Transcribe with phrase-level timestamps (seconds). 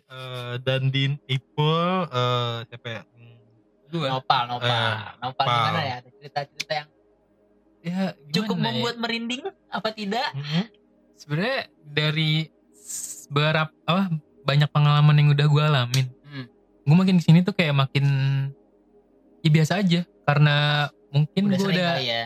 [0.00, 3.02] eh, Dandin Ipul eh, siapa ya?
[3.06, 3.36] Hmm,
[3.86, 4.06] Dua.
[4.10, 4.68] Nopal, Nopal.
[4.68, 5.56] Eh, Nopal Nopal.
[5.60, 5.94] gimana ya?
[5.98, 6.88] Ada cerita-cerita yang
[7.78, 8.00] Ya,
[8.32, 8.64] cukup ya?
[8.64, 10.28] membuat merinding apa tidak?
[10.32, 10.66] mm-mm.
[11.14, 12.50] sebenarnya dari
[13.28, 14.02] berapa apa
[14.42, 16.46] banyak pengalaman yang udah gue alamin Hmm.
[16.84, 18.04] gue makin ke sini tuh kayak makin
[19.40, 20.56] ya biasa aja karena
[21.08, 22.22] mungkin Udah gue sering udah ya.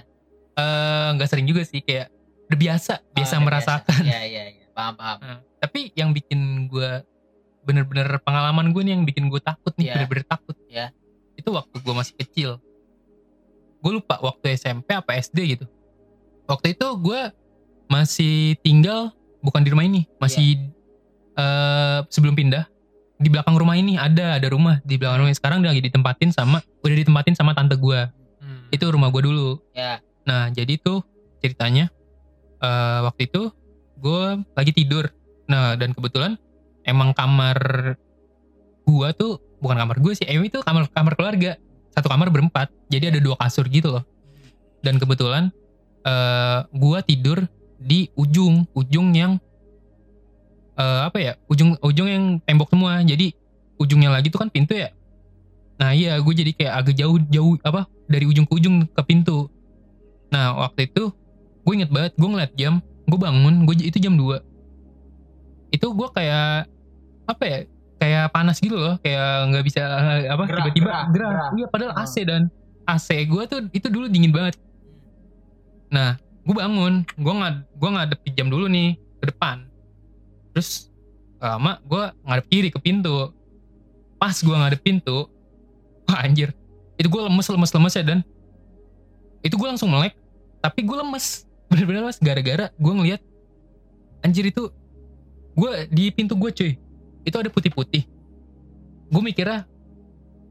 [1.13, 2.09] nggak sering juga sih kayak
[2.47, 4.67] udah biasa biasa Oh, udah merasakan Iya, iya, iya.
[4.73, 5.19] Paham, paham.
[5.21, 6.91] Nah, tapi yang bikin gue
[7.63, 9.95] bener-bener pengalaman gue nih yang bikin gue takut nih Iya.
[9.97, 10.87] bener-bener takut Iya.
[11.35, 12.51] itu waktu gue masih kecil
[13.79, 15.67] gue lupa waktu SMP apa SD gitu
[16.45, 17.21] waktu itu gue
[17.87, 19.11] masih tinggal
[19.41, 20.71] bukan di rumah ini masih
[21.33, 22.67] eh, sebelum pindah
[23.17, 25.39] di belakang rumah ini ada ada rumah di belakang rumah ini.
[25.39, 28.01] sekarang udah lagi ditempatin sama udah ditempatin sama tante gue
[28.39, 28.67] Hmm.
[28.69, 30.03] itu rumah gue dulu Ya.
[30.23, 31.03] Nah, jadi tuh
[31.39, 31.87] ceritanya
[32.59, 33.51] eh waktu itu
[33.97, 35.11] gue lagi tidur.
[35.45, 36.35] Nah, dan kebetulan
[36.83, 37.59] emang kamar
[38.83, 41.55] gua tuh bukan kamar gue sih, emang itu kamar kamar keluarga.
[41.93, 42.73] Satu kamar berempat.
[42.89, 44.05] Jadi ada dua kasur gitu loh.
[44.83, 45.55] Dan kebetulan
[46.03, 47.47] eh gua tidur
[47.79, 49.39] di ujung, ujung yang
[50.75, 51.33] eh apa ya?
[51.47, 52.99] Ujung ujung yang tembok semua.
[53.07, 53.35] Jadi
[53.79, 54.91] ujungnya lagi tuh kan pintu ya.
[55.83, 59.51] Nah, iya gue jadi kayak agak jauh jauh apa dari ujung ke ujung ke pintu.
[60.31, 61.11] Nah waktu itu
[61.67, 64.52] gue inget banget gue ngeliat jam, gue bangun, gue itu jam 2
[65.73, 66.69] Itu gue kayak
[67.27, 67.59] apa ya?
[68.03, 69.83] Kayak panas gitu loh, kayak nggak bisa
[70.27, 71.55] apa tiba-tiba gerah.
[71.55, 72.03] Iya padahal Oh.
[72.03, 72.51] AC dan
[72.83, 74.59] AC gue tuh itu dulu dingin banget.
[75.89, 79.71] Nah gue bangun, gue ngad gue ngadep jam dulu nih ke depan.
[80.51, 80.91] Terus
[81.39, 83.31] lama gue ngadep kiri ke pintu.
[84.19, 85.27] Pas gue ngadep pintu,
[86.07, 86.55] wah anjir,
[86.99, 88.19] itu gue lemes lemes lemes ya dan
[89.43, 90.15] itu gue langsung melek
[90.63, 93.21] tapi gue lemes bener-bener lemes gara-gara gue ngeliat
[94.23, 94.71] anjir itu
[95.53, 96.73] gue di pintu gue cuy.
[97.23, 98.09] Itu ada putih-putih.
[99.13, 99.69] Gue mikirnya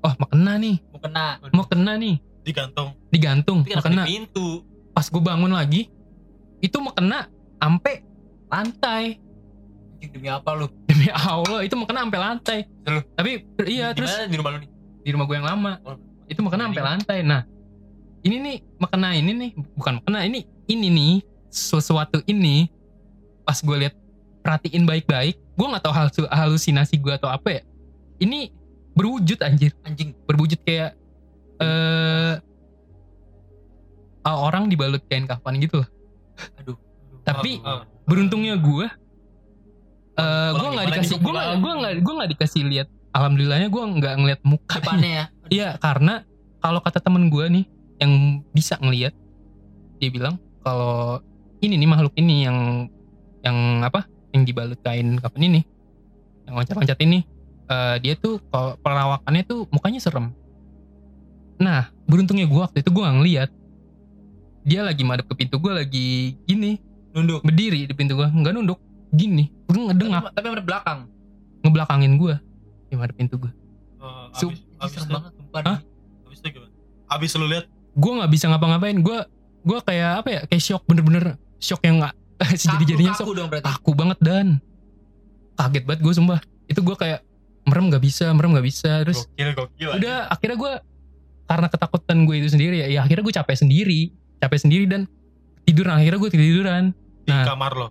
[0.02, 0.76] oh mau kena nih.
[0.92, 1.26] Mau kena.
[1.54, 2.16] mau kena nih.
[2.42, 2.98] Digantung.
[3.14, 4.66] digantung mau kena di pintu?
[4.98, 5.94] pas gue bangun lagi
[6.58, 7.30] itu mau kena
[7.62, 8.02] sampai
[8.50, 9.03] lantai.
[10.02, 10.66] Demi apa lu?
[10.90, 12.59] demi allah itu mau kena sampai lantai.
[12.90, 13.02] Lu?
[13.14, 14.70] tapi iya Di terus di rumah lu nih.
[15.06, 15.72] di rumah gue yang lama.
[15.86, 17.18] Oh, itu mau kena sampai lantai.
[17.22, 17.42] Nah
[18.25, 19.52] ini nih makena ini nih.
[19.78, 21.14] Bukan makena ini ini nih
[21.54, 22.70] sesuatu ini
[23.46, 23.94] pas gue lihat
[24.41, 27.62] perhatiin baik-baik gue nggak tahu hal- halusinasi gue atau apa ya
[28.19, 28.50] ini
[28.91, 30.12] berwujud anjir Anjing.
[30.25, 30.97] berwujud kayak
[31.57, 32.35] eh
[34.24, 35.90] orang dibalut kain kafan gitu loh.
[36.57, 36.78] Aduh.
[37.22, 37.84] tapi Ah, ah.
[38.09, 38.85] beruntungnya gue
[40.12, 44.41] eh gue nggak dikasih gue gue nggak gue nggak dikasih lihat alhamdulillahnya gue nggak ngeliat
[44.41, 45.25] muka Depannya ya.
[45.51, 46.24] Iya karena
[46.57, 47.66] kalau kata temen gue nih
[48.00, 48.13] yang
[48.50, 49.13] bisa ngelihat
[50.01, 51.22] dia bilang kalau
[51.62, 52.57] ini nih makhluk ini yang
[53.41, 55.62] yang apa yang dibalut kain kapan ini
[56.44, 57.24] yang loncat-loncat ini
[57.68, 60.31] eh, dia tuh kalau perawakannya tuh mukanya serem.
[61.58, 63.50] Nah beruntungnya gue waktu itu gue gak ngeliat
[64.62, 66.08] dia lagi madep ke pintu gue lagi
[66.44, 66.78] gini
[67.12, 67.42] Nunduk.
[67.42, 68.78] berdiri di pintu gue nggak nunduk
[69.09, 71.00] gini gue ngedengak Tapi ada belakang.
[71.62, 72.36] ngebelakangin gue
[72.88, 73.52] di madep pintu gue
[73.98, 75.62] Eh, Su- abis, Ih, abis Serem itu, banget sumpah.
[75.62, 75.80] Hah?
[76.25, 76.72] abis itu gimana?
[77.08, 79.18] Abis lu lihat gue nggak bisa ngapa-ngapain gue
[79.62, 81.25] gue kayak apa ya kayak shock bener-bener
[81.58, 82.13] shock yang nggak
[82.44, 83.66] jadi jadinya Kaku shock dong berarti.
[83.68, 84.46] kaku banget dan
[85.56, 87.19] kaget banget gue sumpah itu gue kayak
[87.62, 89.97] merem nggak bisa merem nggak bisa terus gokil gokil aja.
[89.97, 90.74] udah akhirnya gue
[91.46, 94.00] karena ketakutan gue itu sendiri ya, ya akhirnya gue capek sendiri
[94.40, 95.01] capek sendiri dan
[95.62, 96.84] tidur Nah, akhirnya gue tiduran
[97.22, 97.46] di nah.
[97.46, 97.88] kamar lo.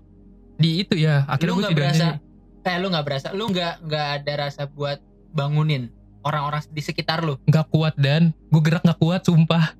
[0.57, 2.29] di itu ya akhirnya gue tiduran berasa- sendiri.
[2.61, 5.01] Kayak lu nggak berasa, lu nggak nggak ada rasa buat
[5.31, 5.89] bangunin
[6.21, 7.41] orang-orang di sekitar lu.
[7.43, 9.73] nggak kuat dan gue gerak nggak kuat sumpah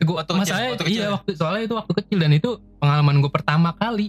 [0.00, 1.12] Gua, waktu kecil, masalahnya waktu kecil iya ya?
[1.12, 4.08] waktu soalnya itu waktu kecil dan itu pengalaman gue pertama kali.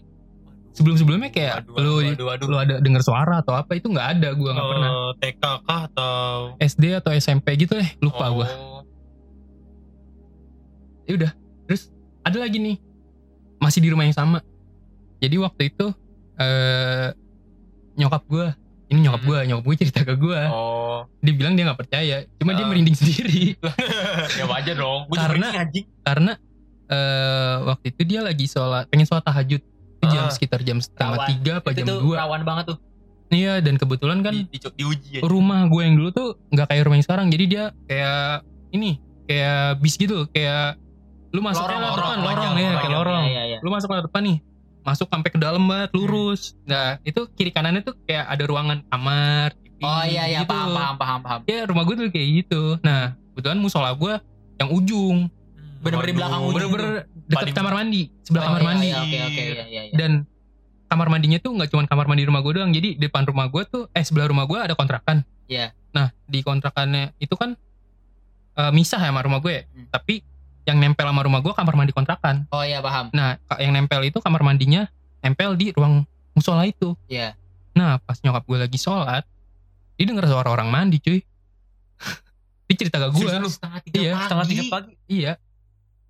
[0.71, 4.07] Sebelum sebelumnya kayak Waduh, lu waduh, waduh, lu ada denger suara atau apa itu nggak
[4.13, 4.89] ada gue nggak Eh, pernah.
[5.19, 6.35] TK kah atau?
[6.57, 8.47] SD atau SMP gitu deh lupa Oh, gue
[11.03, 11.31] ya udah
[11.65, 11.91] terus
[12.21, 12.77] ada lagi nih
[13.57, 14.39] masih di rumah yang sama.
[15.19, 15.91] Jadi waktu itu
[16.37, 17.11] eh
[17.93, 18.47] nyokap gue
[18.91, 22.51] ini nyokap gue nyokap gue cerita ke gue Oh, dia bilang dia nggak percaya cuma
[22.51, 22.69] dia Ah.
[22.69, 23.55] merinding sendiri
[24.37, 25.07] ya wajar dong.
[25.07, 26.33] Gua Karena- merinding, karena
[26.85, 30.29] eh waktu itu dia lagi sholat pengen sholat tahajud itu jam Ah.
[30.29, 31.27] sekitar jam setengah Rawan.
[31.29, 32.77] tiga apa Itu jam dua rawan banget tuh.
[33.29, 35.23] iya dan kebetulan kan di, di, diuji aja.
[35.23, 39.79] rumah gue yang dulu tuh nggak kayak rumah yang sekarang jadi dia kayak ini kayak
[39.79, 40.75] bis gitu kayak
[41.31, 42.91] lu masuk Lorong, lewat lorong, depan lorong, panjang, ya kayak panjang.
[42.93, 43.57] lorong Iya, iya.
[43.57, 44.37] lu masuk lewat depan nih
[44.81, 49.53] masuk sampai ke dalam banget lurus nah itu kiri kanannya tuh kayak ada ruangan kamar
[49.53, 50.49] TV, Oh iya iya gitu.
[50.49, 51.39] paham paham paham paham.
[51.45, 53.01] ya rumah gue tuh kayak gitu nah
[53.31, 54.13] kebetulan musola gue
[54.57, 55.17] yang ujung
[55.81, 56.53] Bener-bener di belakang ujung.
[56.53, 56.89] bener-bener
[57.23, 59.81] deket Paling- kamar mandi sebelah Oh, kamar iya, mandi Iya, oke oke iya iya.
[59.83, 59.93] iya.
[59.95, 60.11] dan
[60.85, 63.63] kamar mandinya tuh nggak cuma kamar mandi rumah gue doang jadi di depan rumah gue
[63.65, 65.73] tuh eh sebelah rumah gue ada kontrakan Iya.
[65.89, 67.57] nah di kontrakannya itu kan
[68.53, 69.87] eh, misah ya sama rumah gue Hmm.
[69.89, 70.21] tapi
[70.63, 73.09] yang nempel sama rumah gue kamar mandi kontrakan Oh iya paham.
[73.09, 74.85] nah yang nempel itu kamar mandinya
[75.19, 77.33] nempel di ruang musola itu Iya.
[77.71, 79.25] nah pas nyokap gue lagi sholat
[79.93, 81.19] dia denger suara orang mandi cuy
[82.65, 83.27] dia cerita ke gue?
[83.43, 84.23] Setengah tiga Iya, pagi.
[84.23, 84.93] Setengah tiga pagi.
[85.05, 85.33] iya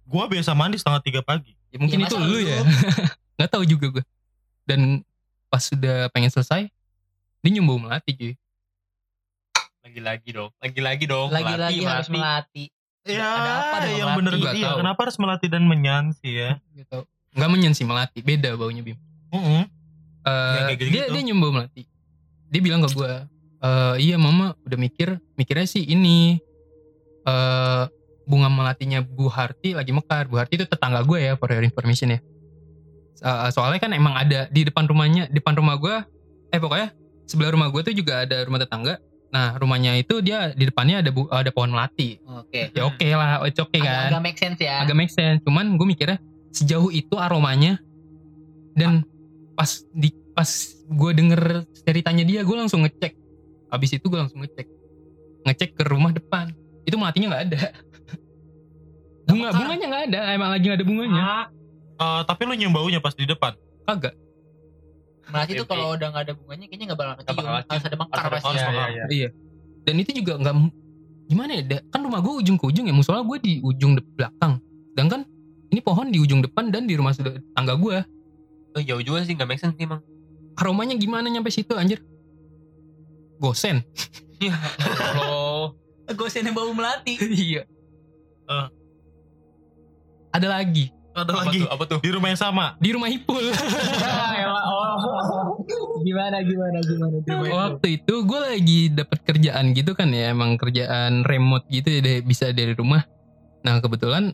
[0.04, 1.56] Gua biasa mandi setengah tiga pagi.
[1.68, 2.60] ya mungkin Ya, itu lu ya
[3.36, 4.04] nggak tahu juga gue
[4.64, 5.02] dan
[5.48, 6.68] pas sudah pengen selesai
[7.40, 8.34] dia nyumbau melati cuy
[9.82, 10.52] Lagi-lagi dong.
[10.62, 11.28] Lagi-lagi dong.
[11.28, 12.70] Lagi-lagi harus melatih.
[13.04, 13.14] Melatih.
[13.14, 14.66] Ya, Ada apa dengan yang bener Nggak iya.
[14.68, 14.78] tahu.
[14.80, 16.52] Kenapa harus melatih dan menyan sih ya?
[16.72, 17.00] gitu
[17.32, 19.00] nggak menyen sih melati beda baunya bim
[19.32, 19.64] Heeh.
[20.22, 20.92] Eh, Ya, kayak gitu-gitu.
[20.92, 21.88] dia dia nyumbau melati
[22.46, 23.14] dia bilang ke gue
[23.58, 26.44] "Eh, iya mama udah mikir mikirnya sih ini
[27.24, 27.84] eh
[28.22, 32.12] bunga melatinya Bu Harti lagi mekar Bu Harti itu tetangga gue ya for your information
[32.12, 32.20] ya
[33.18, 35.96] Eh, soalnya kan emang ada di depan rumahnya depan rumah gue
[36.50, 36.90] eh pokoknya
[37.24, 39.00] sebelah rumah gue tuh juga ada rumah tetangga
[39.32, 42.20] nah rumahnya itu dia di depannya ada bu- ada pohon melati.
[42.22, 42.68] Oke.
[42.70, 44.08] ya oke lah it's okay Agak, kan.
[44.10, 44.76] agak make sense ya.
[44.80, 45.40] agak make sense.
[45.42, 46.20] Cuman gue mikirnya
[46.52, 47.80] sejauh itu aromanya
[48.74, 49.08] dan
[49.54, 50.48] pas di pas
[50.84, 51.42] gue denger
[51.82, 53.16] ceritanya dia gue langsung ngecek.
[53.68, 54.68] Habis itu gue langsung ngecek.
[55.42, 56.52] Ngecek ke rumah depan.
[56.84, 57.60] Itu melatinya nggak ada.
[59.24, 60.20] Bunga bunganya nggak ada.
[60.30, 61.24] Emang lagi nggak ada bunganya.
[61.96, 63.56] Eh, tapi lu nyium baunya pas di depan.
[63.82, 64.14] kagak
[65.24, 67.38] Melati itu kalau udah nggak ada bunganya kayaknya nggak bakal kecium.
[67.38, 68.46] bakal Harus ada mekar pasti.
[68.48, 68.88] Harus Iya, mekar.
[68.88, 69.06] iya, iya.
[69.12, 69.30] iya
[69.82, 70.56] dan itu juga nggak
[71.26, 74.62] gimana ya kan rumah gue ujung ke ujung ya musola gue di ujung de- belakang
[74.92, 75.22] sedangkan
[75.68, 77.98] ini pohon di ujung depan dan di rumah sudah tangga gue
[78.72, 79.34] Oh, jauh juga sih.
[79.34, 80.00] Gak make sense sih, emang.
[80.54, 82.00] aromanya gimana nyampe situ anjir
[83.38, 83.84] gosen
[84.40, 84.56] Ya
[85.14, 85.76] Allah.
[86.12, 87.14] Gosen yang bau melati.
[87.22, 87.64] iya.
[88.44, 88.68] Eh.
[90.32, 91.68] Ada lagi Ada Apa lagi tuh?
[91.68, 92.00] Apa tuh?
[92.00, 92.66] di rumah yang sama.
[92.80, 93.42] di rumah Ipul.
[96.08, 101.68] gimana gimana gimana Waktu itu gue lagi dapat kerjaan gitu kan ya, emang kerjaan remote
[101.68, 103.04] gitu ya, deh, bisa dari rumah.
[103.62, 104.32] Nah kebetulan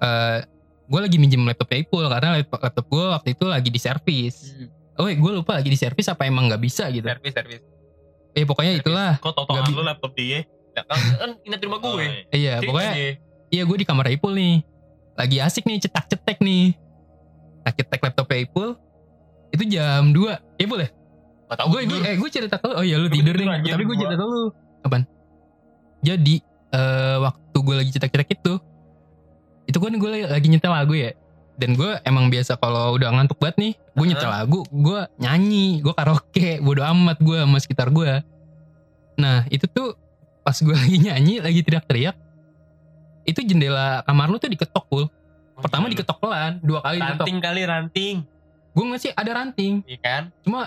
[0.00, 0.38] eh
[0.84, 4.36] gue lagi minjem laptopnya Ipul karena laptop, laptop gue waktu itu lagi di servis.
[4.52, 4.68] Hmm.
[4.94, 7.04] Oh, gue lupa lagi di servis apa emang nggak bisa gitu.
[7.04, 7.60] Servis, servis.
[8.34, 9.18] Eh pokoknya itulah.
[9.18, 10.40] Kok tau Nggak tau bi- lu laptop dia?
[10.74, 11.90] Ya, kan, kan ingat di rumah gue.
[11.90, 12.10] Oh, iya.
[12.30, 13.14] Iya, Cerita pokoknya deh.
[13.50, 14.54] iya gue di kamar Ipul nih.
[15.14, 16.74] Lagi asik nih cetak-cetek nih.
[17.64, 18.74] Nah, cetek laptopnya Ipul.
[19.54, 20.60] Itu jam 2.
[20.60, 20.90] Ipul ya?
[21.44, 23.76] Gak tau gue gue eh gue cerita ke lu oh iya lu tidur tidur nih
[23.76, 24.02] tapi gue gua.
[24.02, 24.42] cerita ke lu
[24.80, 25.02] apaan
[26.00, 26.36] jadi
[26.72, 28.52] eh waktu gue lagi cetak-cetak itu
[29.68, 31.12] itu kan gue lagi nyetel lagu ya
[31.54, 35.94] dan gue emang biasa kalau udah ngantuk banget nih gue nyetel lagu gue nyanyi gue
[35.94, 38.24] karaoke bodo amat gue sama sekitar gue
[39.20, 39.94] nah itu tuh
[40.42, 42.16] pas gue lagi nyanyi lagi teriak-teriak
[43.24, 45.04] itu jendela kamar lu tuh diketok pul
[45.58, 47.24] pertama diketok pelan dua kali diketok.
[47.24, 48.16] Ranting kali, ranting.
[48.74, 49.86] gue nggak sih ada ranting.
[49.86, 50.22] Iya kan?
[50.42, 50.66] cuma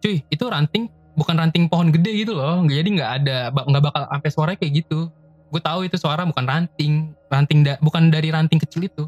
[0.00, 2.64] cuy itu ranting bukan ranting pohon gede gitu loh.
[2.64, 5.12] Jadi nggak ada nggak bakal sampai suara kayak gitu.
[5.52, 9.04] Gue tahu itu suara bukan ranting ranting da- bukan dari ranting kecil itu.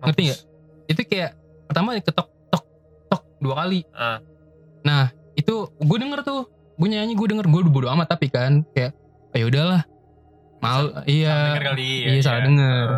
[0.00, 0.40] Ngerti nggak?
[0.94, 1.30] Itu kayak
[1.66, 2.64] pertama ketok tok
[3.10, 3.82] tok dua kali.
[3.92, 4.22] Ah.
[4.80, 6.46] nah itu gue denger tuh.
[6.78, 7.50] Gue nyanyi gue denger.
[7.50, 8.94] Gue bodo amat tapi kan kayak
[9.34, 9.82] ayo udahlah
[10.60, 11.88] mal Salah iya kali.
[12.06, 12.88] iya, salah denger.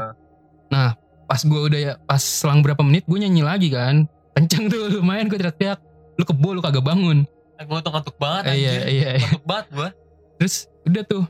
[0.69, 0.93] Ah.
[1.25, 5.27] pas gue udah ya pas selang berapa menit gue nyanyi lagi kan kenceng tuh lumayan
[5.27, 5.81] gue teriak-teriak
[6.15, 7.25] lu kebo lu kagak bangun
[7.59, 8.83] Gue tuh ngantuk banget Eh, iya anjir.
[8.85, 9.11] iya iya.
[9.23, 9.89] Ngantuk banget gue.
[10.37, 11.25] terus udah tuh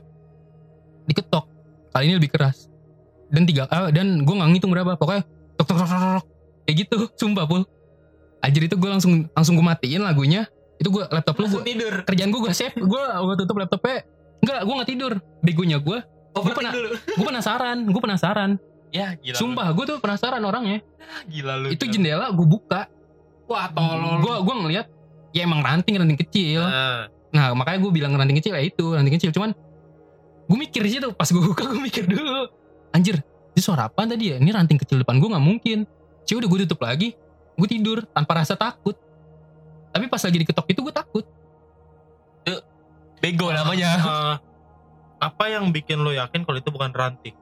[1.05, 1.45] diketok
[1.89, 2.67] kali ini lebih keras
[3.29, 5.23] dan tiga ah, dan gue nggak ngitung berapa pokoknya
[5.55, 6.23] tok tok tok tok, tok.
[6.63, 7.61] kayak gitu sumpah pul
[8.41, 11.93] ajar itu gue langsung langsung gue matiin lagunya itu gue laptop lu gue tidur.
[12.03, 14.03] kerjaan gue gue save gue gue tutup laptopnya
[14.39, 15.99] enggak gue nggak tidur begonya gue
[16.33, 16.75] Overthink pernah-
[17.17, 18.51] gue penasaran gue penasaran.
[18.93, 19.37] Ya gila.
[19.37, 20.79] sumpah gue tuh penasaran orangnya.
[20.81, 21.31] Lu.
[21.33, 21.67] Gila lu.
[21.73, 22.89] itu jendela gue buka.
[23.49, 24.21] Wah tolol.
[24.21, 24.87] gue gue ngeliat
[25.33, 26.61] ya emang ranting ranting kecil.
[26.61, 27.09] Ah.
[27.33, 29.33] Nah makanya gue bilang ranting kecil ya itu ranting kecil.
[29.33, 29.53] Cuman
[30.43, 32.49] gue mikir sih tuh pas gue buka gue mikir dulu.
[32.93, 33.21] Anjir
[33.53, 34.37] ini suara apa tadi ya?
[34.37, 35.85] Ini ranting kecil depan gue nggak mungkin.
[36.25, 37.17] Sih udah gue tutup lagi.
[37.57, 38.93] Gue tidur tanpa rasa takut.
[39.93, 41.25] Tapi pas lagi diketok itu gue takut.
[43.23, 43.89] Bego namanya.
[43.95, 44.35] Eh,
[45.23, 47.35] apa yang bikin lo yakin kalau itu bukan ranting?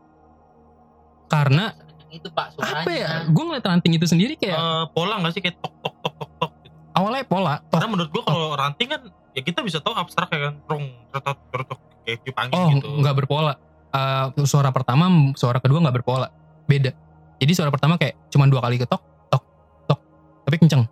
[1.28, 1.72] karena
[2.12, 2.84] itu pak suaranya.
[2.84, 3.10] apa ya?
[3.32, 5.40] Gue ngeliat ranting itu sendiri kayak Eh, pola nggak sih?
[5.40, 6.76] Kayak tok tok tok tok tok gitu.
[6.92, 10.60] awalnya pola Karena menurut gua kalau ranting kan ya kita bisa tahu abstrak ya kan,
[10.68, 12.88] rong, retot, retot, kayak tiup angin oh gitu.
[13.00, 13.54] nggak berpola.
[13.92, 15.08] Eh, suara pertama
[15.40, 16.28] suara kedua nggak berpola.
[16.68, 16.92] Beda.
[17.40, 19.00] Jadi suara pertama kayak cuma dua kali ketok
[19.32, 19.44] tok
[19.88, 20.00] tok.
[20.44, 20.84] Tapi kenceng.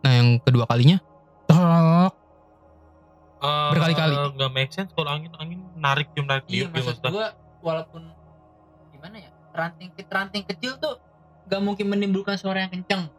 [0.00, 1.09] Nah yang kedua kalinya tok
[3.40, 4.14] Eh, berkali-kali.
[4.36, 7.26] Nggak make sense kalau angin angin narik cium narik Iya tiup maksud gue
[7.60, 8.02] walaupun
[8.92, 11.00] gimana ya ranting ranting kecil tuh
[11.48, 13.10] gak mungkin menimbulkan suara yang kencang.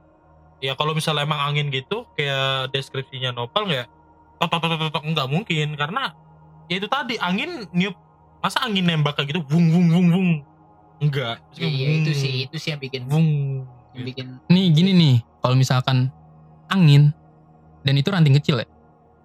[0.62, 3.90] ya kalau misalnya emang angin gitu kayak deskripsinya Nopal nggak
[4.38, 6.14] tok tok tok nggak mungkin karena
[6.70, 7.98] ya itu tadi angin niup
[8.46, 10.30] masa angin nembak kayak gitu vung vung vung vung
[11.02, 13.28] enggak Iya, iya, itu sih itu sih yang bikin vung
[13.98, 16.14] yang bikin nih gini nih kalau misalkan
[16.70, 17.10] angin
[17.82, 18.68] dan itu ranting kecil ya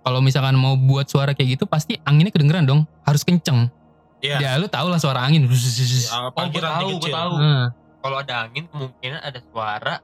[0.07, 3.67] kalau misalkan mau buat suara kayak gitu pasti anginnya kedengeran dong harus kenceng
[4.17, 4.39] Iya.
[4.39, 5.51] ya lu tau lah suara angin Ya,
[6.25, 7.13] Oh, gue tahu, gue kecil.
[7.13, 7.35] tahu.
[7.37, 9.95] Nah, Kalau ada angin kemungkinan ada suara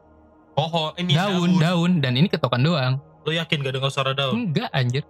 [0.53, 4.35] pohon ini daun daun dan ini ketokan doang Lu yakin gak dengar suara daun?
[4.45, 5.07] enggak anjir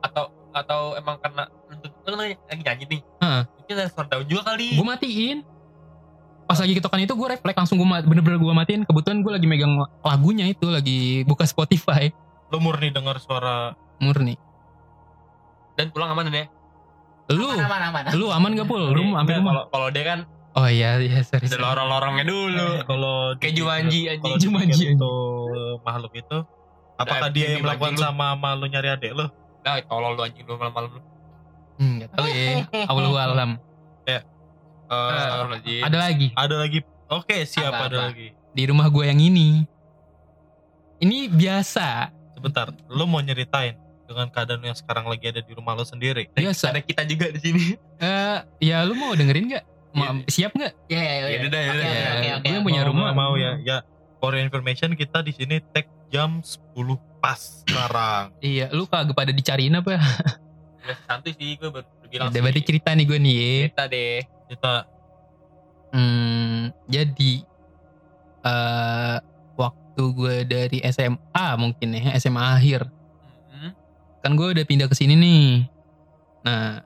[0.00, 3.00] atau atau emang karena lu kan lagi nyanyi nih.
[3.18, 3.42] Heeh.
[3.56, 4.68] Mungkin ada suara daun juga kali.
[4.72, 5.38] gue matiin
[6.42, 9.72] pas lagi ketokan itu gue refleks langsung gue bener-bener gue matiin kebetulan gue lagi megang
[10.00, 12.08] lagunya itu lagi buka Spotify
[12.52, 14.36] Lu murni dengar suara murni
[15.72, 16.44] Dan pulang aman ya.
[17.28, 18.12] lu aman aman aman.
[18.12, 20.18] lu aman gak pul lu Enggak, rumah Kalau kalau dia kan
[20.52, 21.64] oh iya iya sorry, ada sorry.
[21.64, 22.68] lorong-lorongnya dulu.
[22.84, 24.28] kalau Kayak di- Jumanji kalau anjing.
[24.28, 24.92] di Jumanji, pikir anjing.
[24.94, 25.12] itu
[25.80, 26.38] makhluk itu
[26.94, 29.26] apakah Nah, dia yang melakukan sama sama lu nyari adik lu?
[29.58, 31.00] Nah, tolol lu anjing lu malam-malam lu.
[31.74, 32.44] hmm, gak tahu ya
[32.84, 33.50] Allahu alam
[34.04, 34.20] Eh,
[34.90, 35.82] Astagfirullahaladzim.
[35.82, 36.78] ada lagi ada lagi
[37.08, 39.64] oke siapa Apa, ada lagi di rumah gue yang ini
[41.00, 45.84] ini biasa sebentar lu mau nyeritain dengan keadaan yang sekarang lagi ada di rumah lu
[45.84, 47.62] sendiri biasa Ada kita juga di sini.
[47.96, 51.26] Eh, ya lu mau dengerin gak Ma- siap nggak Iya iya iya.
[51.30, 51.86] Ya udah, ya udah.
[52.18, 53.10] Ya, gue punya Mau- rumah.
[53.14, 53.78] mau ya ya
[54.18, 56.58] for information kita di sini tag jam 10
[57.18, 59.96] pas sekarang iya lu kagak pada dicariin apa
[60.82, 63.48] Udah santuy sih gue baru bilang Udah berarti cerita nih gue nih ya.
[63.64, 64.18] Cerita deh.
[64.48, 64.74] kita
[65.88, 67.32] Hmm, jadi
[68.42, 69.16] eh
[69.54, 72.88] waktu gue dari SMA mungkin ya SMA akhir
[73.48, 73.70] Hmm.
[74.20, 75.46] kan gue udah pindah ke sini nih.
[76.42, 76.80] Nah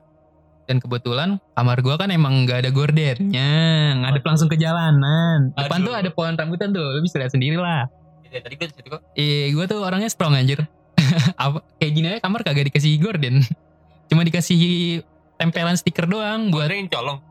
[0.67, 3.51] dan kebetulan kamar gue kan emang nggak ada gordennya,
[3.95, 4.29] ngadep Waduh.
[4.35, 5.55] langsung ke jalanan.
[5.55, 5.87] Depan Aduh.
[5.87, 7.87] tuh ada pohon rambutan tuh, lu bisa lihat sendiri lah.
[8.27, 8.99] Ya, tadi gue kok.
[9.15, 10.67] Eh, gue tuh orangnya strong anjir.
[11.39, 13.39] Apa, kayak gini aja kamar kagak dikasih gorden.
[14.11, 14.99] Cuma dikasih
[15.39, 17.23] tempelan stiker doang buat yang colong.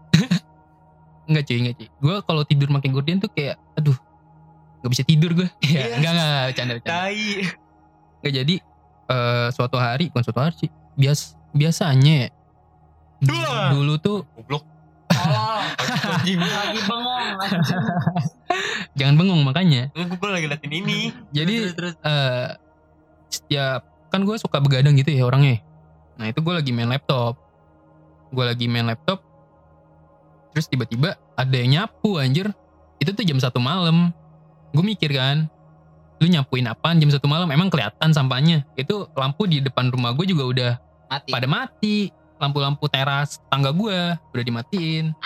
[1.28, 1.88] Enggak cuy, enggak cuy.
[2.00, 3.98] Gue kalau tidur pakai gorden tuh kayak aduh
[4.86, 5.48] nggak bisa tidur gue.
[5.66, 5.84] Ya, Iya.
[5.98, 6.86] enggak enggak canda canda.
[6.86, 7.26] Tai.
[8.16, 8.54] Enggak jadi
[9.06, 10.70] eh suatu hari bukan suatu hari sih.
[10.94, 12.28] Bias biasanya ya,
[13.26, 13.70] Wah.
[13.70, 14.64] dulu tuh Goblok.
[15.08, 15.62] Oh,
[16.14, 16.34] lagi
[16.82, 17.28] bengong.
[18.98, 19.88] jangan bengong makanya.
[19.92, 21.10] Gue lagi liatin ini.
[21.30, 21.94] Jadi terus, terus.
[22.00, 22.48] eh
[23.26, 25.58] setiap kan gue suka begadang gitu ya orangnya.
[26.16, 27.36] Nah itu gue lagi main laptop.
[28.28, 29.20] Gue lagi main laptop.
[30.52, 32.48] Terus tiba-tiba ada yang nyapu anjir.
[32.96, 34.12] Itu tuh jam satu malam.
[34.76, 35.48] Gue mikir kan.
[36.20, 37.48] Lu nyapuin apaan jam satu malam?
[37.48, 38.68] Emang kelihatan sampahnya.
[38.76, 40.72] Itu lampu di depan rumah gue juga udah
[41.08, 41.32] Mati.
[41.32, 42.12] pada mati.
[42.36, 45.16] Lampu-lampu teras tangga gue udah dimatiin.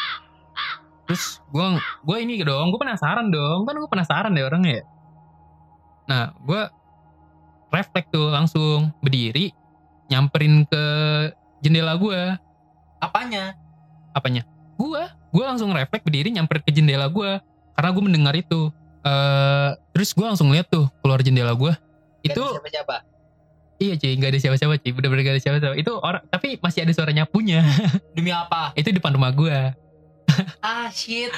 [1.10, 1.64] Terus gue
[2.06, 3.66] gue ini dong, gue penasaran dong.
[3.66, 4.84] Kan gue penasaran deh orangnya ya.
[6.06, 6.62] Nah, gue
[7.74, 9.50] refleks tuh langsung berdiri
[10.10, 10.84] nyamperin ke
[11.62, 12.38] jendela gue.
[12.98, 13.54] Apanya?
[14.14, 14.42] Apanya?
[14.74, 17.38] Gue, gue langsung refleks berdiri nyamperin ke jendela gue
[17.74, 18.74] karena gue mendengar itu.
[19.00, 21.72] Eh terus gue langsung lihat tuh keluar jendela gue.
[22.20, 22.96] Itu ada siapa-siapa.
[23.80, 25.74] iya cuy, nggak ada siapa-siapa cuy, bener-bener gak ada siapa-siapa.
[25.80, 27.64] Itu orang, tapi masih ada suara nyapunya.
[28.16, 28.76] Demi apa?
[28.76, 29.56] itu depan rumah gue.
[30.60, 31.32] Ah shit.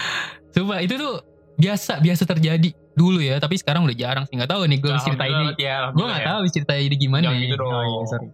[0.53, 1.23] Coba itu tuh
[1.57, 4.35] biasa biasa terjadi dulu ya, tapi sekarang udah jarang sih.
[4.37, 5.47] Nggak tahu nih gue cerita ini.
[5.57, 7.31] Ya, Gue nggak tahu cerita ini gimana.
[7.31, 7.45] Jangan ya.
[7.47, 7.73] gitu dong.
[7.73, 8.29] Oh, iya, sorry.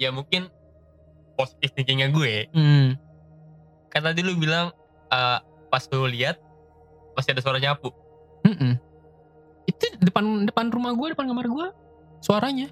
[0.00, 0.42] Ya mungkin
[1.36, 2.48] positif thinkingnya gue.
[2.56, 2.96] Hmm.
[3.92, 4.72] Kan tadi lu bilang
[5.12, 5.38] eh,
[5.70, 6.40] pas lu lihat
[7.14, 7.92] masih ada suara nyapu.
[8.46, 8.72] Mm-mm.
[9.68, 11.66] Itu depan depan rumah gue, depan kamar gue,
[12.20, 12.68] suaranya.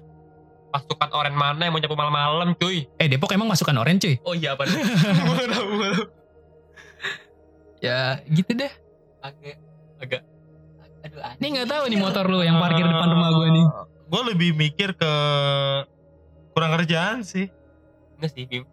[0.69, 2.85] Pasukan orang mana yang mau nyapu malam-malam cuy?
[3.01, 4.15] Eh Depok emang masukan orange cuy.
[4.21, 4.69] Oh iya apa?
[7.79, 8.71] Ya gitu deh.
[9.23, 9.55] Agak.
[10.03, 10.21] Agak.
[10.99, 11.19] Aduh.
[11.23, 11.39] anjing.
[11.39, 13.65] Ini nggak tahu nih motor lu yang parkir depan rumah gue nih.
[14.09, 15.13] gue lebih mikir ke
[16.51, 17.47] kurang kerjaan sih
[18.19, 18.67] Enggak sih, Bim.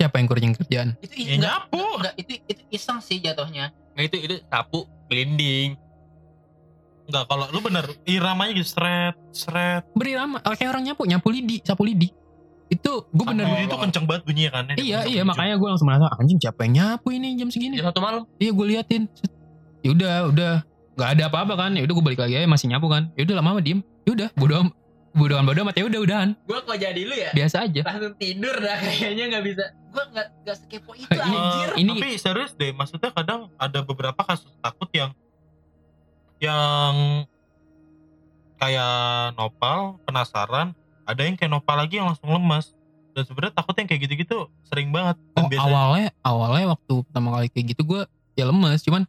[0.00, 0.96] Siapa yang kurang kerjaan?
[1.04, 3.68] Itu ya enggak, nyapu enggak, itu itu iseng sih jatuhnya.
[3.92, 5.76] Nggak itu itu sapu gelinding.
[7.06, 11.28] Enggak kalau lu bener iramanya gitu seret seret Beri lama, oh, kayak orang nyapu, nyapu
[11.30, 12.10] lidi, sapu lidi.
[12.66, 13.46] Itu gue bener.
[13.46, 16.74] Jadi itu kenceng banget bunyinya kan Iya iya makanya gue langsung merasa anjing siapa yang
[16.74, 17.78] nyapu ini jam segini?
[17.78, 18.26] Jam satu malam.
[18.42, 19.02] Iya gue liatin.
[19.86, 20.52] Ya udah, udah.
[20.98, 21.70] Gak ada apa-apa kan.
[21.78, 23.14] Ya udah gue balik lagi aja masih nyapu kan.
[23.14, 23.86] Ya udah lama-lama diem.
[24.02, 24.68] Ya udah, bodo am
[25.16, 26.28] bodo amat bodo amat ya udah udahan.
[26.42, 27.30] Gue kok jadi lu ya?
[27.32, 27.80] Biasa aja.
[27.86, 29.64] Langsung tidur dah kayaknya nggak bisa.
[29.94, 31.68] Gue nggak nggak sekepo itu anjir.
[31.78, 35.14] ini- tapi serius deh maksudnya kadang ada beberapa kasus takut yang
[36.38, 37.24] yang
[38.56, 38.94] kayak
[39.34, 40.72] nopal penasaran
[41.04, 42.72] ada yang kayak nopal lagi yang langsung lemas
[43.12, 47.28] dan sebenarnya takut yang kayak gitu-gitu sering banget dan Oh biasanya awalnya awalnya waktu pertama
[47.32, 48.00] kali kayak gitu gue
[48.34, 49.02] ya lemes cuman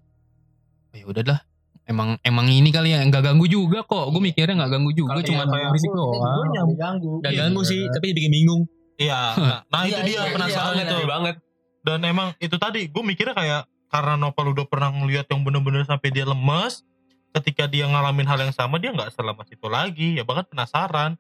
[0.92, 1.40] "Oh, ya udahlah
[1.88, 5.24] emang emang ini kali ya nggak ganggu juga kok gue mikirnya nggak ganggu juga Kalau
[5.24, 7.12] cuma kayak berisik Gue doang ganggu.
[7.24, 7.40] Gak Iya.
[7.48, 8.62] ganggu sih, tapi bikin bingung.
[8.98, 10.98] Iya, nah, nah itu Iya, dia iya, penasaran iya, itu.
[11.08, 11.36] Banget.
[11.82, 16.12] Dan emang itu tadi gue mikirnya kayak karena Nopal udah pernah ngeliat yang bener-bener sampai
[16.12, 16.84] dia lemes,
[17.32, 21.16] ketika dia ngalamin hal yang sama dia nggak selemas itu lagi, ya bahkan penasaran.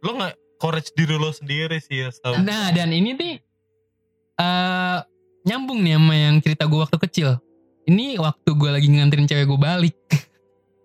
[0.00, 2.38] Lo nggak courage diri lo sendiri sih ya, Sal.
[2.40, 3.34] nah dan ini nih
[4.34, 4.98] eh
[5.42, 7.34] nyambung nih sama yang cerita gue waktu kecil
[7.84, 9.98] ini waktu gue lagi nganterin cewek gue balik.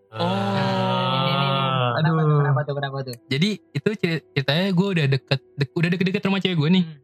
[0.10, 1.94] Ah.
[1.94, 2.38] Kenapa tuh, Aduh.
[2.40, 2.74] Kenapa tuh?
[2.76, 3.16] Kenapa tuh?
[3.28, 6.98] jadi itu cer- ceritanya gue udah deket, dek- udah deket-deket rumah cewek gue nih Hmm.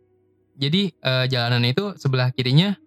[0.55, 2.77] jadi eh, jalanan itu sebelah kirinya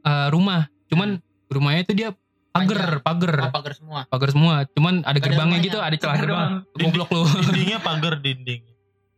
[0.00, 2.08] eh, rumah cuman rumahnya itu dia
[2.54, 4.00] pagar pagar Oh, pagar semua.
[4.06, 5.66] pagar semua cuman ada Ada gerbangnya rumahnya.
[5.66, 6.80] gitu ada celah Pagar gerbang doang.
[6.80, 8.62] goblok lu Dindingnya pagar dinding.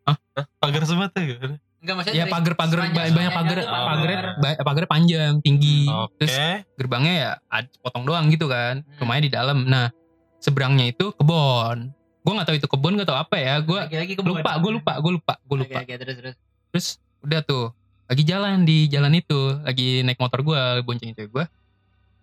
[0.03, 0.17] Hah?
[0.57, 1.21] Pagar semua tuh.
[1.21, 1.37] ya?
[1.77, 4.25] Enggak maksudnya ya pagar pagar banyak pagar pagar.
[4.59, 6.17] pagarnya panjang tinggi Oke.
[6.19, 6.35] terus
[6.75, 8.99] gerbangnya ya ada potong doang gitu kan Hmm.
[8.99, 9.93] rumahnya di dalam nah
[10.39, 14.35] seberangnya itu kebon gue nggak tahu itu kebon gak tahu apa ya gue kebun.
[14.35, 16.35] lupa gue lupa gue lupa gue lupa Oke, oke, terus terus.
[16.73, 16.87] terus
[17.21, 17.71] udah tuh
[18.07, 21.45] lagi jalan di jalan itu lagi naik motor gue bonceng cewek gue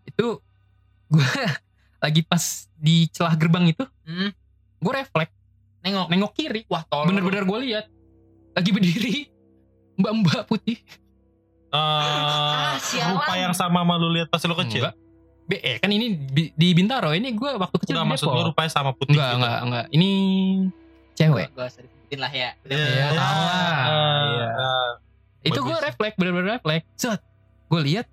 [0.06, 0.28] itu
[1.14, 1.24] gue
[2.04, 2.44] lagi pas
[2.74, 4.34] di celah gerbang itu Hmm.
[4.78, 5.32] gue refleks
[5.80, 6.08] Nengok.
[6.08, 7.08] nengok kiri Wah, tolong.
[7.08, 7.86] bener-bener gue lihat
[8.54, 9.16] lagi berdiri
[10.00, 10.80] mbak-mbak putih
[12.80, 13.18] sialan.
[13.18, 14.84] rupa yang sama sama lu lihat pas lu kecil.
[14.84, 14.96] Enggak.
[15.44, 16.16] Be, eh, kan ini
[16.56, 19.12] di Bintaro ini gue waktu kecil Enggak maksud gue rupanya sama putih.
[19.12, 19.38] enggak gitu.
[19.38, 20.10] enggak enggak ini
[21.14, 22.50] cewek Gak usah disebutin lah ya.
[22.64, 23.76] Iya, tahu lah.
[23.84, 24.48] Eh, Iya.
[24.48, 24.90] eh,
[25.44, 27.20] itu gue refleks bener-bener refleks set
[27.66, 28.06] gue lihat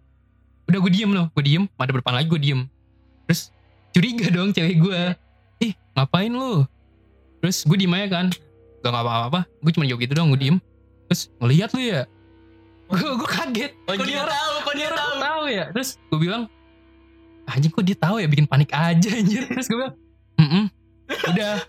[0.66, 2.60] udah gue diem loh gue diem ada depan lagi gue diem
[3.30, 3.54] terus
[3.94, 5.00] curiga dong cewek gue
[5.62, 6.66] ih ngapain lu?
[7.38, 8.26] Terus gue diem aja kan.
[8.82, 10.58] Gak apa-apa gue cuma jawab gitu dong gue diem.
[11.06, 12.02] Terus ngeliat lu ya?
[12.90, 13.70] Gue gue kaget.
[13.86, 14.52] Kok dia tahu?
[14.66, 15.12] Kok dia tahu?
[15.22, 15.64] tahu ya?
[15.70, 16.42] Terus gue bilang
[17.46, 18.26] anjing kok dia tahu ya?
[18.26, 19.46] Bikin panik aja anjir.
[19.46, 19.94] Terus gue bilang
[20.42, 20.64] "Mm-mm."
[21.30, 21.52] udah.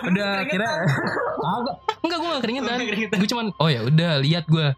[0.00, 0.64] Udah kira
[2.00, 2.76] enggak gue gak keringetan.
[3.20, 4.72] Gue cuman oh ya udah lihat gue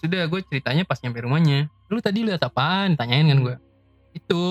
[0.00, 1.68] sudah gue ceritanya pas nyampe rumahnya.
[1.92, 2.96] Lu tadi lihat apaan?
[2.96, 3.56] Tanyain kan gue
[4.14, 4.44] itu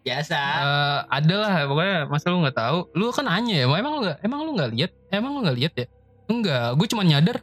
[0.00, 0.38] Biasa.
[0.38, 4.18] eh ada lah pokoknya masa lu nggak tahu lu kan nanya ya emang lu nggak
[4.22, 5.86] emang lu nggak lihat emang lu nggak lihat ya
[6.26, 7.36] enggak gue cuma nyadar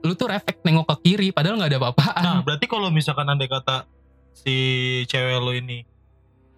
[0.00, 3.46] lu tuh refleks nengok ke kiri padahal nggak ada apa-apaan Nah, berarti kalau misalkan andai
[3.46, 3.84] kata
[4.32, 4.54] si
[5.04, 5.84] cewek lo ini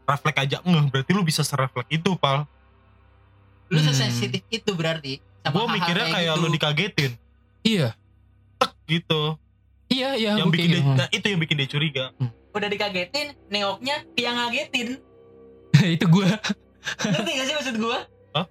[0.02, 2.44] refleks aja ngeh, berarti lu bisa serefleks itu, Pal.
[3.66, 3.86] Lu Hmm.
[3.88, 5.18] sesensitif itu berarti.
[5.40, 6.40] sama Gue mikirnya kayak gitu.
[6.40, 7.12] lu dikagetin
[7.62, 7.88] iya
[8.84, 9.34] gitu.
[9.88, 10.92] iya iya yang bikin kayak dia, gitu.
[10.94, 12.04] nah, itu yang bikin dia curiga.
[12.52, 15.00] Udah dikagetin, nengoknya yang ngagetin.
[15.88, 16.28] itu gue
[16.82, 17.98] Ngerti gak sih maksud gua?
[18.32, 18.44] Hah?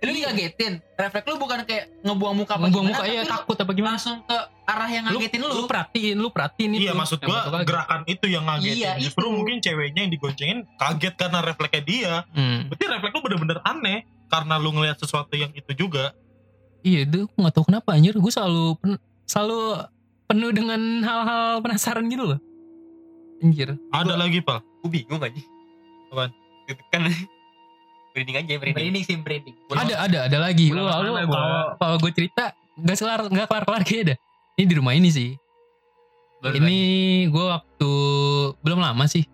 [0.00, 0.80] Lu dikagetin.
[0.94, 3.92] Refleks lu bukan kayak ngebuang muka apa ngebuang gimana, muka iya lu takut apa gimana
[3.94, 5.48] langsung ke arah yang lu, ngagetin lu.
[5.54, 7.64] lu perhatiin lu perhatiin itu Iya, maksud gua lagi.
[7.64, 8.74] gerakan itu yang ngagetin.
[8.74, 9.32] Iya, Justru itu.
[9.32, 12.12] mungkin ceweknya yang digoncengin kaget karena refleksnya dia.
[12.30, 12.66] Hmm.
[12.66, 16.10] Berarti refleks lu bener-bener aneh karena lu ngelihat sesuatu yang itu juga.
[16.80, 19.88] iya itu gue gak tahu kenapa anjir gue selalu pen- selalu
[20.26, 22.38] penuh dengan hal-hal penasaran gitu loh
[23.44, 24.64] anjir Ada lagi, Pal.
[24.80, 25.36] Gue bingung aja.
[26.08, 26.30] Apaan?
[26.64, 27.04] Itu kan
[28.10, 28.74] merinding aja merinding.
[28.74, 29.54] Merinding sih merinding.
[29.70, 31.34] ada ada ada lagi Pulang lu ke lu mana gua?
[31.34, 34.14] kalau kalau gue cerita nggak kelar nggak kelar kelar kayak ada
[34.54, 35.30] ini di rumah ini sih
[36.38, 36.78] Baru ini
[37.26, 37.92] gue waktu
[38.60, 39.26] belum lama sih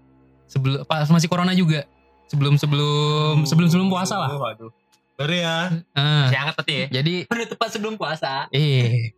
[0.47, 1.85] sebelum pas masih corona juga
[2.27, 4.73] sebelum sebelum sebelum sebelum puasa lah aduh.
[5.15, 5.69] Baru ya.
[5.93, 6.87] Ah, Masih hangat berarti ya.
[6.91, 8.49] jadi Penutupan sebelum puasa.
[8.51, 9.13] eh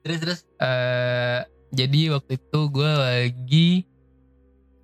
[0.00, 0.38] Terus terus.
[0.56, 3.68] eh jadi waktu itu gue lagi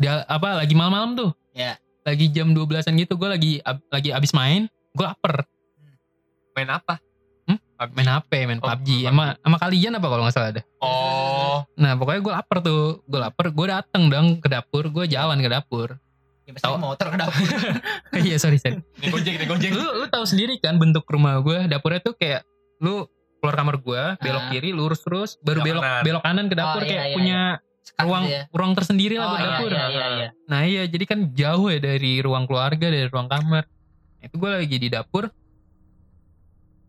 [0.00, 1.76] dia apa lagi malam-malam tuh Ya.
[2.02, 5.44] lagi jam 12an gitu gue lagi ab- lagi abis main gue lapar
[6.50, 6.98] Main apa?
[7.42, 7.58] Hmm?
[7.76, 7.94] PUBG.
[7.94, 11.92] main HP main Oh, PUBG sama sama kalian apa kalau nggak salah ada Oh, nah
[11.94, 16.00] pokoknya gue lapar tuh gue lapar gue dateng dong ke dapur gue jalan ke dapur
[16.42, 16.76] Ya pasti Tahu.
[16.76, 17.46] motor ke dapur.
[18.26, 19.70] iya sorry sorry ini gojek, ini gojek.
[19.70, 22.42] lu lu tahu sendiri kan bentuk rumah gue dapurnya tuh kayak
[22.78, 23.06] lu
[23.38, 24.50] keluar kamar gue belok Ah.
[24.50, 26.46] kiri lurus terus baru Belok belok kanan.
[26.46, 28.42] ke dapur Oh, iya, kayak iya, punya Sekat ruang gitu ya.
[28.54, 30.28] ruang tersendiri lah Oh, buat iya, dapur iya, iya, iya.
[30.46, 33.64] Nah iya jadi kan jauh ya dari ruang keluarga dari ruang kamar.
[34.20, 35.28] Itu gue lagi di dapur.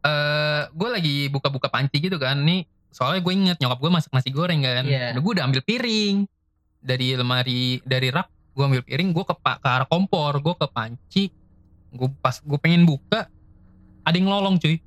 [0.02, 2.42] eh gue lagi buka-buka panci gitu kan.
[2.42, 4.86] Nih soalnya gue inget nyokap gue masak nasi goreng kan.
[4.86, 5.14] Iya.
[5.14, 6.26] Nah, gue udah ambil piring
[6.82, 8.28] dari lemari dari rak.
[8.52, 9.14] Gue ambil piring.
[9.14, 10.42] Gue ke ke arah kompor.
[10.42, 11.30] Gue ke panci.
[11.94, 13.30] Gue pas gue pengen buka
[14.02, 14.82] ada yang lolong cuy.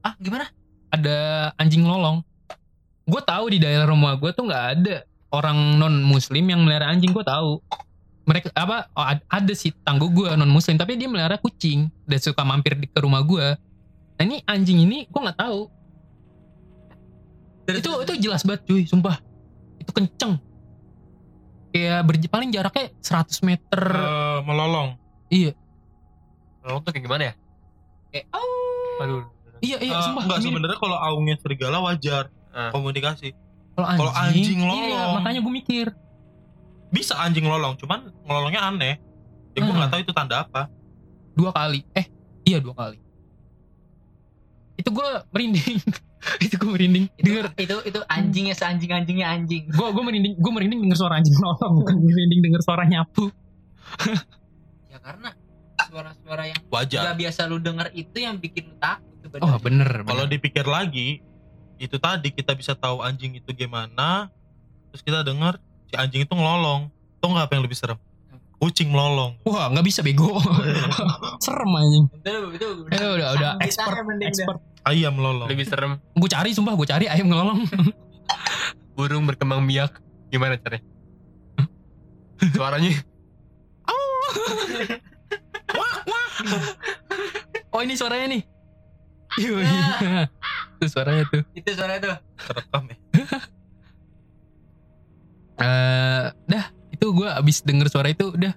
[0.00, 0.48] Ah, gimana?
[0.88, 2.24] Ada anjing lolong.
[3.04, 4.96] Gue tahu di daerah rumah gue tuh nggak ada
[5.34, 7.10] orang non muslim yang melihara anjing.
[7.10, 7.58] Gue tahu
[8.24, 12.16] mereka apa oh, ad- ada sih tangguh gue non muslim tapi dia melihara kucing dan
[12.16, 13.52] suka mampir di ke rumah gue
[14.14, 15.68] nah ini anjing ini gue nggak tahu
[17.66, 19.20] itu itu jelas banget cuy sumpah
[19.76, 20.40] itu kenceng
[21.68, 24.94] kayak berj- paling jaraknya 100 meter Eh, melolong.
[25.26, 25.52] Iya.
[26.60, 27.34] Melolong tuh kayak gimana ya?
[28.08, 29.02] Kayak oh.
[29.02, 29.22] Aduh.
[29.58, 30.22] Iya iya Eh, sumpah.
[30.22, 32.70] enggak sebenarnya kalau aungnya serigala wajar Ah.
[32.70, 33.34] komunikasi.
[33.74, 35.10] Kalau kalau anjing Iya, lolong.
[35.18, 35.86] makanya gue mikir.
[36.88, 38.94] Bisa anjing lolong, cuman ngelolongnya aneh.
[39.50, 39.76] Ya gue Hmm.
[39.76, 40.62] nggak tahu itu tanda apa.
[41.32, 42.06] dua kali eh
[42.44, 42.94] iya dua kali
[44.74, 45.78] itu gue merinding
[46.46, 49.66] itu gue merinding Itu, denger itu itu anjingnya seanjing anjingnya anjing.
[49.66, 53.34] gue gue merinding gue merinding denger suara anjing nolong bukan merinding denger suara nyapu
[54.88, 55.34] Ya karena
[55.84, 57.02] suara-suara yang Wajar.
[57.04, 59.58] gak biasa lu denger itu yang bikin lu takut oh sebenarnya.
[59.58, 60.32] bener, Kalau bener.
[60.32, 61.18] dipikir lagi,
[61.78, 64.30] itu tadi kita bisa tahu anjing itu gimana,
[64.90, 65.58] terus kita dengar
[65.90, 66.88] si anjing itu ngelolong.
[67.18, 67.98] Tuh nggak apa yang lebih serem?
[68.54, 69.36] Kucing melolong.
[69.44, 70.40] wah nggak bisa bego
[71.44, 74.58] serem anjing itu, itu itu udah udah Kita expert expert
[74.88, 75.48] Ayam melolong.
[75.50, 76.00] Lebih serem.
[76.00, 77.60] gue cari sumpah gue cari ayam ngelolong
[78.96, 80.00] Burung berkembang biak.
[80.32, 80.86] Gimana caranya?
[82.56, 82.94] Suaranya.
[87.74, 88.42] oh ini suaranya nih
[89.34, 89.82] Iya, iya.
[90.84, 91.42] Tuh suaranya tuh.
[91.52, 92.12] Itu suara itu.
[92.36, 92.96] Terekam ya.
[95.54, 98.52] eh dah itu gue abis denger suara itu udah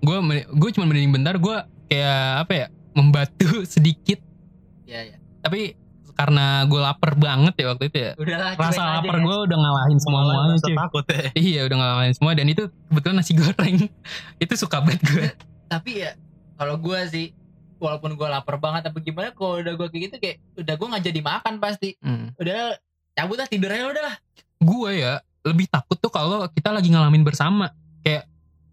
[0.00, 0.16] gue
[0.50, 4.18] gue cuma merinding bentar gue kayak apa ya membatu sedikit
[4.84, 5.16] Iya ya.
[5.38, 5.78] tapi
[6.12, 8.52] karena gue lapar banget ya waktu itu ya Udahlah.
[8.52, 9.22] rasa lapar ya.
[9.22, 11.22] gue udah ngalahin semua semuanya Rasa cuy takut ya.
[11.46, 13.76] iya udah ngalahin semua dan itu kebetulan nasi goreng
[14.36, 15.26] itu suka banget gue
[15.70, 16.10] Tapi ya
[16.58, 17.30] kalau gua sih
[17.80, 21.04] walaupun gua lapar banget apa gimana kalau udah gua kayak gitu kayak udah gua nggak
[21.06, 21.96] jadi makan pasti.
[21.98, 22.36] hmm.
[22.36, 22.76] Udah
[23.12, 24.16] cabut lah tidur aja udah lah.
[24.60, 25.12] gue ya
[25.42, 28.28] lebih takut tuh kalau kita lagi ngalamin bersama kayak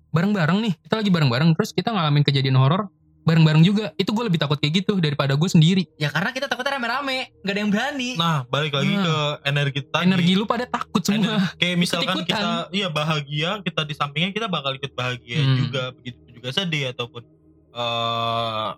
[0.10, 2.92] bareng-bareng nih kita lagi bareng-bareng terus kita ngalamin kejadian horor
[3.22, 6.76] bareng-bareng juga itu gue lebih takut kayak gitu daripada gue sendiri Ya karena kita takutnya
[6.76, 8.10] rame-rame, nggak ada yang berani.
[8.14, 9.04] Nah, balik lagi Nah.
[9.04, 9.16] ke
[9.46, 10.04] energi tadi.
[10.06, 12.40] energi lu pada takut semua Ener- kayak misalkan Ikut-ikutan.
[12.40, 15.56] kita iya bahagia kita di sampingnya kita bakal ikut bahagia Hmm.
[15.58, 17.24] juga begitu juga sedih ataupun
[17.74, 18.70] eh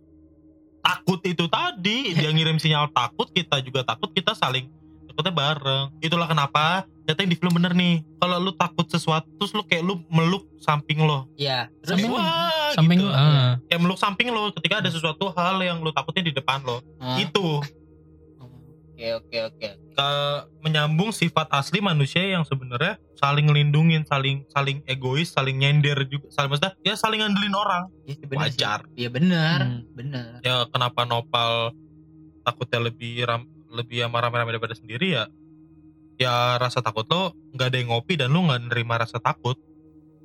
[0.90, 2.18] takut itu tadi.
[2.18, 4.66] Dia ngirim sinyal takut kita juga takut kita saling
[5.10, 5.86] takutnya bareng.
[6.02, 8.06] Itulah kenapa yang di film bener nih.
[8.22, 11.26] Kalau lu takut sesuatu terus lu kayak lu meluk samping lo.
[11.38, 11.70] Iya.
[11.82, 13.10] Samping wah samping gitu.
[13.10, 13.58] lu ah.
[13.66, 16.86] kayak meluk samping lo ketika ada sesuatu hal yang lu takutin di depan lo.
[17.02, 17.62] Ah, itu
[19.00, 19.70] Oke oke oke.
[19.96, 20.10] ke
[20.60, 26.52] menyambung sifat asli manusia yang sebenarnya saling ngelindungin, saling saling egois, saling nyender juga, saling
[26.52, 27.88] maksudnya ya saling ngandelin orang.
[28.04, 28.60] Iya sih, bener sih.
[28.60, 28.80] Wajar.
[29.00, 29.82] Iya benar, Hmm.
[29.96, 30.28] benar.
[30.44, 31.72] Ya kenapa Nopal
[32.44, 35.32] takutnya lebih ram, lebih sama rame-rame daripada sendiri ya?
[36.20, 39.56] Ya rasa takut lo nggak ada yang ngopi dan lo nggak nerima rasa takut.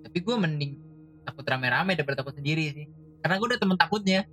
[0.03, 0.73] Tapi gue mending
[1.23, 2.87] takut rame-rame daripada takut sendiri sih.
[3.23, 4.27] Karena gue udah temen takutnya.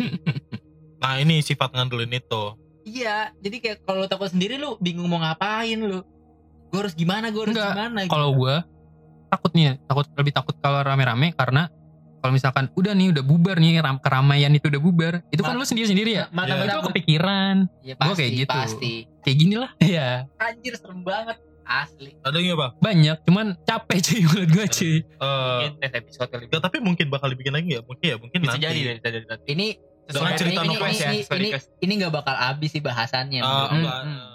[1.02, 2.42] Nah ini sifat ngandelin itu.
[2.84, 6.02] Iya, jadi kayak kalau lu takut sendiri lu bingung mau ngapain lu.
[6.68, 7.98] Gue harus gimana, gue harus Enggak, gimana.
[8.06, 8.40] kalau gitu.
[8.40, 8.54] gue
[9.28, 11.72] takutnya takut lebih takut kalau rame-rame karena
[12.18, 15.64] kalau misalkan udah nih udah bubar nih ram keramaian itu udah bubar itu kan lu
[15.64, 16.68] sendiri sendiri ya Mana Ya.
[16.68, 18.52] itu kepikiran Ya, gua pasti, kayak gitu.
[18.54, 18.94] Pasti.
[19.20, 21.40] kayak gini lah ya Anjir serem banget.
[21.62, 22.12] Asli.
[22.20, 22.72] Ada nggak bang?
[22.76, 26.44] banyak cuman capek cuy menurut gue cuy Eh, Mungkin next episode kali.
[26.46, 27.80] nggak, tapi mungkin bakal dibikin lagi ya?
[27.80, 28.64] Mungkin ya, mungkin Bisa nanti.
[28.64, 29.44] jadi dari tadi.
[29.48, 29.66] Ini
[30.08, 31.48] Dengan cerita ini, ini, ya, ini, sesuai ini,
[31.84, 33.40] ini gak bakal habis sih bahasannya.
[33.40, 34.00] Ah, enggak.
[34.02, 34.31] Hmm,